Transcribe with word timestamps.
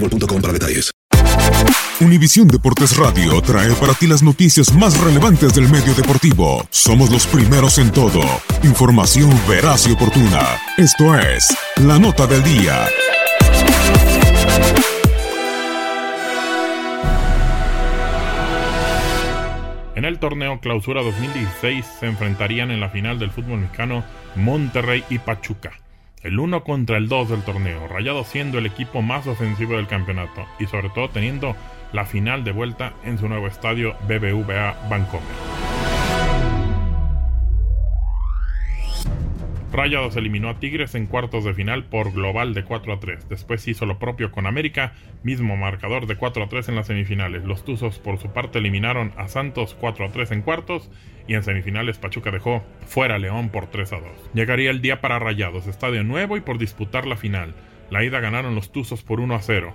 boostmobile.com. 0.00 0.36
Univisión 2.00 2.46
Deportes 2.48 2.96
Radio 2.96 3.40
trae 3.40 3.72
para 3.74 3.94
ti 3.94 4.06
las 4.06 4.22
noticias 4.22 4.72
más 4.74 5.00
relevantes 5.00 5.54
del 5.54 5.68
medio 5.68 5.94
deportivo. 5.94 6.66
Somos 6.70 7.10
los 7.10 7.26
primeros 7.26 7.78
en 7.78 7.90
todo. 7.90 8.20
Información 8.62 9.30
veraz 9.48 9.86
y 9.86 9.92
oportuna. 9.92 10.58
Esto 10.76 11.18
es 11.18 11.56
La 11.76 11.98
Nota 11.98 12.26
del 12.26 12.42
Día. 12.42 12.86
En 19.94 20.04
el 20.04 20.18
torneo 20.18 20.60
Clausura 20.60 21.02
2016 21.02 21.86
se 22.00 22.06
enfrentarían 22.06 22.70
en 22.70 22.80
la 22.80 22.90
final 22.90 23.18
del 23.18 23.30
fútbol 23.30 23.60
mexicano 23.60 24.04
Monterrey 24.34 25.02
y 25.08 25.18
Pachuca. 25.18 25.72
El 26.22 26.38
1 26.38 26.64
contra 26.64 26.96
el 26.96 27.08
2 27.08 27.30
del 27.30 27.42
torneo, 27.42 27.86
Rayados 27.88 28.26
siendo 28.28 28.58
el 28.58 28.66
equipo 28.66 29.02
más 29.02 29.26
ofensivo 29.26 29.76
del 29.76 29.86
campeonato 29.86 30.46
y 30.58 30.66
sobre 30.66 30.90
todo 30.90 31.08
teniendo 31.10 31.54
la 31.92 32.04
final 32.04 32.42
de 32.44 32.52
vuelta 32.52 32.94
en 33.04 33.18
su 33.18 33.28
nuevo 33.28 33.46
estadio 33.46 33.94
BBVA 34.08 34.88
Bancomer. 34.88 35.55
Rayados 39.76 40.16
eliminó 40.16 40.48
a 40.48 40.58
Tigres 40.58 40.94
en 40.94 41.04
cuartos 41.04 41.44
de 41.44 41.52
final 41.52 41.84
por 41.84 42.10
global 42.10 42.54
de 42.54 42.64
4 42.64 42.94
a 42.94 42.98
3. 42.98 43.28
Después 43.28 43.68
hizo 43.68 43.84
lo 43.84 43.98
propio 43.98 44.32
con 44.32 44.46
América, 44.46 44.94
mismo 45.22 45.54
marcador 45.58 46.06
de 46.06 46.16
4 46.16 46.44
a 46.44 46.48
3 46.48 46.70
en 46.70 46.76
las 46.76 46.86
semifinales. 46.86 47.44
Los 47.44 47.62
Tuzos 47.62 47.98
por 47.98 48.18
su 48.18 48.30
parte 48.30 48.58
eliminaron 48.58 49.12
a 49.18 49.28
Santos 49.28 49.76
4 49.78 50.06
a 50.06 50.08
3 50.08 50.30
en 50.30 50.40
cuartos 50.40 50.90
y 51.28 51.34
en 51.34 51.42
semifinales 51.42 51.98
Pachuca 51.98 52.30
dejó 52.30 52.64
fuera 52.86 53.16
a 53.16 53.18
León 53.18 53.50
por 53.50 53.66
3 53.66 53.92
a 53.92 53.96
2. 54.00 54.30
Llegaría 54.32 54.70
el 54.70 54.80
día 54.80 55.02
para 55.02 55.18
Rayados, 55.18 55.66
estadio 55.66 56.02
nuevo 56.04 56.38
y 56.38 56.40
por 56.40 56.56
disputar 56.56 57.06
la 57.06 57.18
final. 57.18 57.54
La 57.90 58.02
ida 58.02 58.20
ganaron 58.20 58.54
los 58.54 58.72
Tuzos 58.72 59.02
por 59.02 59.20
1 59.20 59.34
a 59.34 59.42
0, 59.42 59.74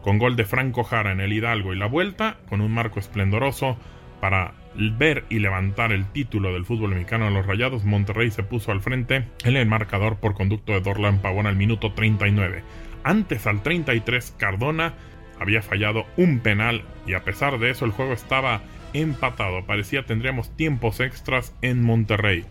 con 0.00 0.16
gol 0.16 0.36
de 0.36 0.46
Franco 0.46 0.84
Jara 0.84 1.12
en 1.12 1.20
el 1.20 1.34
Hidalgo 1.34 1.74
y 1.74 1.76
la 1.76 1.86
vuelta, 1.86 2.38
con 2.48 2.62
un 2.62 2.72
marco 2.72 2.98
esplendoroso 2.98 3.76
para 4.22 4.54
ver 4.76 5.24
y 5.28 5.38
levantar 5.38 5.92
el 5.92 6.06
título 6.06 6.52
del 6.52 6.64
fútbol 6.64 6.90
mexicano 6.90 7.28
en 7.28 7.34
los 7.34 7.46
Rayados, 7.46 7.84
Monterrey 7.84 8.30
se 8.30 8.42
puso 8.42 8.72
al 8.72 8.80
frente 8.80 9.24
en 9.44 9.56
el 9.56 9.66
marcador 9.66 10.16
por 10.16 10.34
conducto 10.34 10.72
de 10.72 10.80
Dorlan 10.80 11.20
Pavón 11.20 11.46
al 11.46 11.56
minuto 11.56 11.92
39. 11.92 12.62
Antes 13.04 13.46
al 13.46 13.62
33 13.62 14.34
Cardona 14.38 14.94
había 15.38 15.62
fallado 15.62 16.06
un 16.16 16.40
penal 16.40 16.82
y 17.06 17.14
a 17.14 17.24
pesar 17.24 17.58
de 17.58 17.70
eso 17.70 17.84
el 17.84 17.92
juego 17.92 18.12
estaba 18.12 18.62
empatado. 18.92 19.64
Parecía 19.66 20.04
tendríamos 20.04 20.56
tiempos 20.56 21.00
extras 21.00 21.54
en 21.62 21.82
Monterrey. 21.82 22.44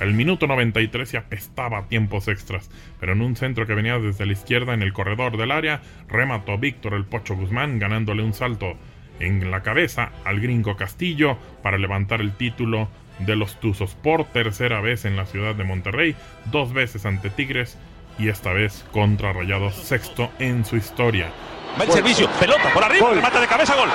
El 0.00 0.12
minuto 0.12 0.46
93 0.46 1.08
se 1.08 1.16
apestaba 1.16 1.88
tiempos 1.88 2.28
extras, 2.28 2.70
pero 3.00 3.14
en 3.14 3.22
un 3.22 3.34
centro 3.34 3.66
que 3.66 3.74
venía 3.74 3.98
desde 3.98 4.26
la 4.26 4.32
izquierda 4.32 4.74
en 4.74 4.82
el 4.82 4.92
corredor 4.92 5.38
del 5.38 5.50
área, 5.50 5.80
remató 6.06 6.58
Víctor 6.58 6.92
el 6.92 7.06
Pocho 7.06 7.34
Guzmán 7.34 7.78
ganándole 7.78 8.22
un 8.22 8.34
salto 8.34 8.76
en 9.20 9.50
la 9.50 9.62
cabeza 9.62 10.10
al 10.24 10.40
gringo 10.40 10.76
Castillo 10.76 11.38
para 11.62 11.78
levantar 11.78 12.20
el 12.20 12.32
título 12.32 12.88
de 13.18 13.36
los 13.36 13.58
Tuzos 13.60 13.94
por 13.94 14.24
tercera 14.26 14.80
vez 14.80 15.04
en 15.04 15.16
la 15.16 15.26
ciudad 15.26 15.54
de 15.54 15.64
Monterrey, 15.64 16.14
dos 16.46 16.72
veces 16.72 17.06
ante 17.06 17.30
Tigres 17.30 17.78
y 18.18 18.28
esta 18.28 18.52
vez 18.52 18.84
contra 18.92 19.32
Rayados 19.32 19.74
sexto 19.74 20.30
en 20.38 20.64
su 20.64 20.76
historia. 20.76 21.30
Va 21.78 21.84
el 21.84 21.92
servicio, 21.92 22.28
pelota 22.40 22.72
por 22.72 22.84
arriba, 22.84 23.12
mata 23.22 23.40
de 23.40 23.46
cabeza, 23.46 23.74
gol. 23.74 23.88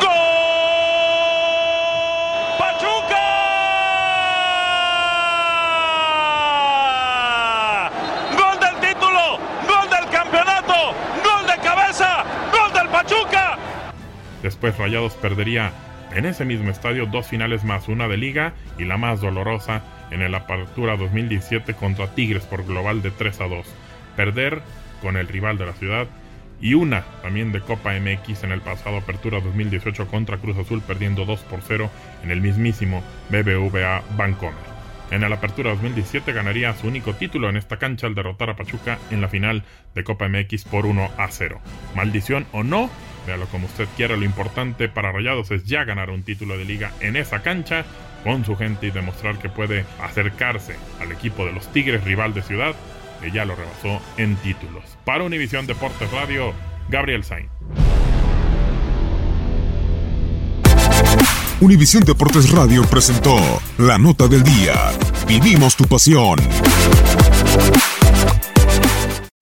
¡Gol! 0.00 0.08
¡Pachuca! 2.58 3.24
¡Gol 8.36 8.58
del 8.60 8.80
título! 8.88 9.38
¡Gol 9.68 9.90
del 9.90 10.10
campeonato! 10.10 10.74
Después 14.48 14.78
Rayados 14.78 15.12
perdería 15.12 15.72
en 16.14 16.24
ese 16.24 16.46
mismo 16.46 16.70
estadio 16.70 17.04
dos 17.04 17.26
finales 17.26 17.64
más, 17.64 17.86
una 17.86 18.08
de 18.08 18.16
liga 18.16 18.54
y 18.78 18.86
la 18.86 18.96
más 18.96 19.20
dolorosa 19.20 19.82
en 20.10 20.22
el 20.22 20.34
Apertura 20.34 20.96
2017 20.96 21.74
contra 21.74 22.14
Tigres 22.14 22.44
por 22.44 22.64
global 22.64 23.02
de 23.02 23.10
3 23.10 23.42
a 23.42 23.46
2. 23.46 23.66
Perder 24.16 24.62
con 25.02 25.18
el 25.18 25.28
rival 25.28 25.58
de 25.58 25.66
la 25.66 25.74
ciudad 25.74 26.06
y 26.62 26.72
una 26.72 27.02
también 27.20 27.52
de 27.52 27.60
Copa 27.60 27.92
MX 27.92 28.44
en 28.44 28.52
el 28.52 28.62
pasado 28.62 28.96
Apertura 28.96 29.38
2018 29.40 30.06
contra 30.06 30.38
Cruz 30.38 30.56
Azul 30.56 30.80
perdiendo 30.80 31.26
2 31.26 31.40
por 31.40 31.60
0 31.60 31.90
en 32.24 32.30
el 32.30 32.40
mismísimo 32.40 33.02
BBVA 33.28 34.02
Bancomer. 34.16 34.78
En 35.10 35.24
el 35.24 35.32
Apertura 35.34 35.72
2017 35.72 36.32
ganaría 36.32 36.72
su 36.72 36.86
único 36.86 37.12
título 37.12 37.50
en 37.50 37.58
esta 37.58 37.76
cancha 37.76 38.06
al 38.06 38.14
derrotar 38.14 38.48
a 38.48 38.56
Pachuca 38.56 38.98
en 39.10 39.20
la 39.20 39.28
final 39.28 39.64
de 39.94 40.04
Copa 40.04 40.26
MX 40.26 40.64
por 40.64 40.86
1 40.86 41.10
a 41.18 41.28
0. 41.28 41.60
Maldición 41.94 42.46
o 42.52 42.62
no, 42.62 42.88
véalo 43.28 43.46
como 43.48 43.66
usted 43.66 43.86
quiera, 43.94 44.16
lo 44.16 44.24
importante 44.24 44.88
para 44.88 45.12
Rayados 45.12 45.50
es 45.50 45.64
ya 45.64 45.84
ganar 45.84 46.08
un 46.08 46.22
título 46.22 46.56
de 46.56 46.64
liga 46.64 46.92
en 47.00 47.14
esa 47.14 47.42
cancha 47.42 47.84
con 48.24 48.44
su 48.44 48.56
gente 48.56 48.86
y 48.86 48.90
demostrar 48.90 49.38
que 49.38 49.50
puede 49.50 49.84
acercarse 50.00 50.76
al 50.98 51.12
equipo 51.12 51.44
de 51.44 51.52
los 51.52 51.70
Tigres, 51.70 52.02
rival 52.04 52.32
de 52.32 52.42
ciudad, 52.42 52.74
que 53.20 53.30
ya 53.30 53.44
lo 53.44 53.54
rebasó 53.54 54.00
en 54.16 54.36
títulos. 54.36 54.82
Para 55.04 55.24
Univisión 55.24 55.66
Deportes 55.66 56.10
Radio, 56.10 56.54
Gabriel 56.88 57.22
Sainz. 57.22 57.50
Univisión 61.60 62.04
Deportes 62.04 62.50
Radio 62.50 62.82
presentó 62.84 63.36
la 63.76 63.98
nota 63.98 64.26
del 64.26 64.42
día. 64.42 64.74
Vivimos 65.26 65.76
tu 65.76 65.84
pasión. 65.84 66.38